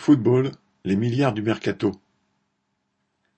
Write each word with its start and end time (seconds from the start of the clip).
Football, 0.00 0.52
les 0.86 0.96
milliards 0.96 1.34
du 1.34 1.42
mercato. 1.42 1.92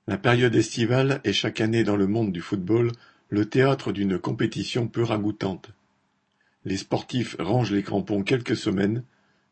La 0.07 0.17
période 0.17 0.55
estivale 0.55 1.21
est 1.25 1.33
chaque 1.33 1.61
année 1.61 1.83
dans 1.83 1.97
le 1.97 2.07
monde 2.07 2.31
du 2.31 2.41
football 2.41 2.93
le 3.31 3.47
théâtre 3.47 3.91
d'une 3.91 4.17
compétition 4.17 4.87
peu 4.87 5.03
ragoûtante. 5.03 5.71
Les 6.65 6.77
sportifs 6.77 7.35
rangent 7.41 7.73
les 7.73 7.83
crampons 7.83 8.23
quelques 8.23 8.57
semaines, 8.57 9.03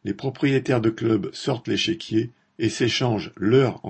les 0.05 0.15
propriétaires 0.15 0.81
de 0.81 0.91
clubs 0.91 1.35
sortent 1.35 1.67
l'échiquier 1.67 2.31
et 2.61 2.69
s'échangent 2.69 3.33
leurs 3.37 3.83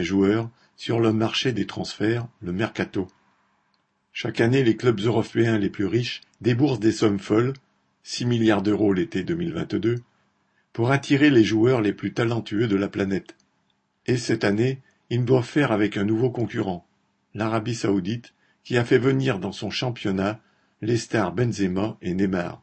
joueurs 0.00 0.48
sur 0.74 0.98
le 0.98 1.12
marché 1.12 1.52
des 1.52 1.66
transferts, 1.66 2.26
le 2.40 2.54
mercato. 2.54 3.06
Chaque 4.14 4.40
année, 4.40 4.64
les 4.64 4.78
clubs 4.78 5.00
européens 5.00 5.58
les 5.58 5.68
plus 5.68 5.86
riches 5.86 6.22
déboursent 6.40 6.80
des 6.80 6.92
sommes 6.92 7.20
folles, 7.20 7.52
6 8.02 8.24
milliards 8.24 8.62
d'euros 8.62 8.94
l'été 8.94 9.24
2022, 9.24 9.96
pour 10.72 10.90
attirer 10.90 11.30
les 11.30 11.44
joueurs 11.44 11.80
les 11.80 11.92
plus 11.92 12.12
talentueux 12.12 12.66
de 12.66 12.76
la 12.76 12.88
planète. 12.88 13.36
Et 14.06 14.16
cette 14.16 14.44
année, 14.44 14.80
ils 15.10 15.24
doivent 15.24 15.44
faire 15.44 15.72
avec 15.72 15.96
un 15.96 16.04
nouveau 16.04 16.30
concurrent, 16.30 16.86
l'Arabie 17.34 17.74
saoudite, 17.74 18.32
qui 18.64 18.76
a 18.76 18.84
fait 18.84 18.98
venir 18.98 19.38
dans 19.38 19.52
son 19.52 19.70
championnat 19.70 20.40
les 20.80 20.96
stars 20.96 21.32
Benzema 21.32 21.96
et 22.00 22.14
Neymar. 22.14 22.62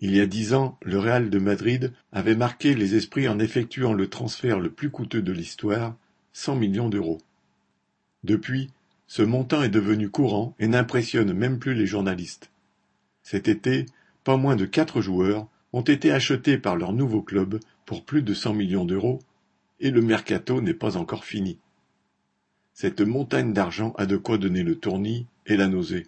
Il 0.00 0.16
y 0.16 0.20
a 0.20 0.26
dix 0.26 0.52
ans, 0.54 0.78
le 0.82 0.98
Real 0.98 1.30
de 1.30 1.38
Madrid 1.38 1.92
avait 2.10 2.34
marqué 2.34 2.74
les 2.74 2.96
esprits 2.96 3.28
en 3.28 3.38
effectuant 3.38 3.92
le 3.92 4.08
transfert 4.08 4.58
le 4.58 4.70
plus 4.70 4.90
coûteux 4.90 5.22
de 5.22 5.30
l'histoire, 5.30 5.96
100 6.32 6.56
millions 6.56 6.88
d'euros. 6.88 7.18
Depuis, 8.24 8.70
ce 9.06 9.22
montant 9.22 9.62
est 9.62 9.68
devenu 9.68 10.08
courant 10.08 10.56
et 10.58 10.66
n'impressionne 10.66 11.32
même 11.32 11.58
plus 11.58 11.74
les 11.74 11.86
journalistes. 11.86 12.50
Cet 13.22 13.46
été, 13.46 13.86
pas 14.24 14.36
moins 14.36 14.56
de 14.56 14.64
quatre 14.64 15.00
joueurs 15.00 15.46
ont 15.72 15.82
été 15.82 16.12
achetés 16.12 16.58
par 16.58 16.76
leur 16.76 16.92
nouveau 16.92 17.22
club 17.22 17.58
pour 17.86 18.04
plus 18.04 18.22
de 18.22 18.34
cent 18.34 18.54
millions 18.54 18.84
d'euros, 18.84 19.20
et 19.80 19.90
le 19.90 20.02
mercato 20.02 20.60
n'est 20.60 20.74
pas 20.74 20.96
encore 20.96 21.24
fini. 21.24 21.58
Cette 22.74 23.00
montagne 23.00 23.52
d'argent 23.52 23.94
a 23.98 24.06
de 24.06 24.16
quoi 24.16 24.38
donner 24.38 24.62
le 24.62 24.76
tournis 24.76 25.26
et 25.46 25.56
la 25.56 25.68
nausée. 25.68 26.06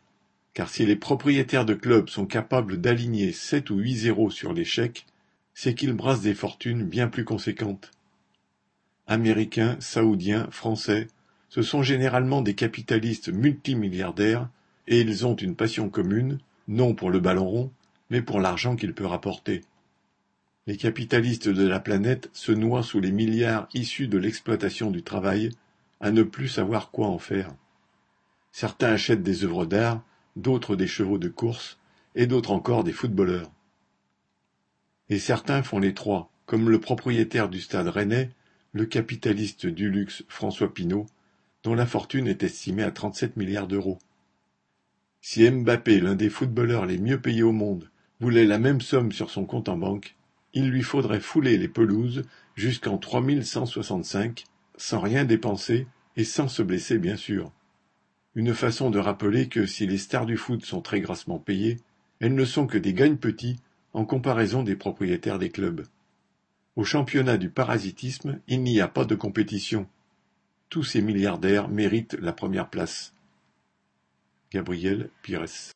Car 0.54 0.68
si 0.68 0.86
les 0.86 0.96
propriétaires 0.96 1.64
de 1.64 1.74
clubs 1.74 2.08
sont 2.08 2.26
capables 2.26 2.80
d'aligner 2.80 3.32
sept 3.32 3.70
ou 3.70 3.76
huit 3.76 3.96
zéros 3.96 4.30
sur 4.30 4.54
chèques, 4.64 5.06
c'est 5.52 5.74
qu'ils 5.74 5.92
brassent 5.92 6.22
des 6.22 6.34
fortunes 6.34 6.84
bien 6.84 7.08
plus 7.08 7.24
conséquentes. 7.24 7.90
Américains, 9.06 9.76
saoudiens, 9.80 10.48
français, 10.50 11.08
ce 11.48 11.62
sont 11.62 11.82
généralement 11.82 12.40
des 12.40 12.54
capitalistes 12.54 13.28
multimilliardaires 13.28 14.48
et 14.88 15.00
ils 15.00 15.26
ont 15.26 15.36
une 15.36 15.54
passion 15.54 15.88
commune, 15.88 16.38
non 16.68 16.94
pour 16.94 17.10
le 17.10 17.20
ballon 17.20 17.46
rond, 17.46 17.70
mais 18.10 18.22
pour 18.22 18.40
l'argent 18.40 18.76
qu'il 18.76 18.94
peut 18.94 19.06
rapporter. 19.06 19.62
Les 20.66 20.76
capitalistes 20.76 21.48
de 21.48 21.66
la 21.66 21.80
planète 21.80 22.30
se 22.32 22.52
noient 22.52 22.82
sous 22.82 23.00
les 23.00 23.12
milliards 23.12 23.68
issus 23.74 24.08
de 24.08 24.18
l'exploitation 24.18 24.90
du 24.90 25.02
travail, 25.02 25.50
à 26.00 26.10
ne 26.10 26.22
plus 26.22 26.48
savoir 26.48 26.90
quoi 26.90 27.08
en 27.08 27.18
faire. 27.18 27.54
Certains 28.52 28.92
achètent 28.92 29.22
des 29.22 29.44
œuvres 29.44 29.66
d'art, 29.66 30.02
d'autres 30.36 30.76
des 30.76 30.86
chevaux 30.86 31.18
de 31.18 31.28
course, 31.28 31.78
et 32.14 32.26
d'autres 32.26 32.52
encore 32.52 32.84
des 32.84 32.92
footballeurs. 32.92 33.50
Et 35.10 35.18
certains 35.18 35.62
font 35.62 35.78
les 35.78 35.92
trois, 35.92 36.30
comme 36.46 36.70
le 36.70 36.80
propriétaire 36.80 37.48
du 37.48 37.60
stade 37.60 37.88
rennais, 37.88 38.30
le 38.72 38.86
capitaliste 38.86 39.66
du 39.66 39.90
luxe 39.90 40.24
François 40.28 40.72
Pinault, 40.72 41.06
dont 41.62 41.74
la 41.74 41.86
fortune 41.86 42.26
est 42.26 42.42
estimée 42.42 42.82
à 42.82 42.90
37 42.90 43.36
milliards 43.36 43.66
d'euros. 43.66 43.98
Si 45.20 45.48
Mbappé, 45.48 46.00
l'un 46.00 46.14
des 46.14 46.28
footballeurs 46.28 46.86
les 46.86 46.98
mieux 46.98 47.20
payés 47.20 47.42
au 47.42 47.52
monde, 47.52 47.90
la 48.30 48.58
même 48.58 48.80
somme 48.80 49.12
sur 49.12 49.30
son 49.30 49.44
compte 49.44 49.68
en 49.68 49.76
banque, 49.76 50.16
il 50.52 50.70
lui 50.70 50.82
faudrait 50.82 51.20
fouler 51.20 51.58
les 51.58 51.68
pelouses 51.68 52.22
jusqu'en 52.54 52.98
3165, 52.98 54.44
sans 54.76 55.00
rien 55.00 55.24
dépenser 55.24 55.86
et 56.16 56.24
sans 56.24 56.48
se 56.48 56.62
blesser 56.62 56.98
bien 56.98 57.16
sûr. 57.16 57.52
Une 58.34 58.54
façon 58.54 58.90
de 58.90 58.98
rappeler 58.98 59.48
que 59.48 59.66
si 59.66 59.86
les 59.86 59.98
stars 59.98 60.26
du 60.26 60.36
foot 60.36 60.64
sont 60.64 60.80
très 60.80 61.00
grassement 61.00 61.38
payées, 61.38 61.78
elles 62.20 62.34
ne 62.34 62.44
sont 62.44 62.66
que 62.66 62.78
des 62.78 62.94
gagnes 62.94 63.16
petits 63.16 63.56
en 63.92 64.04
comparaison 64.04 64.62
des 64.62 64.76
propriétaires 64.76 65.38
des 65.38 65.50
clubs. 65.50 65.86
Au 66.76 66.84
championnat 66.84 67.36
du 67.36 67.50
parasitisme, 67.50 68.40
il 68.48 68.62
n'y 68.62 68.80
a 68.80 68.88
pas 68.88 69.04
de 69.04 69.14
compétition. 69.14 69.88
Tous 70.68 70.82
ces 70.82 71.02
milliardaires 71.02 71.68
méritent 71.68 72.16
la 72.20 72.32
première 72.32 72.68
place. 72.68 73.14
Gabriel 74.50 75.10
Pires 75.22 75.72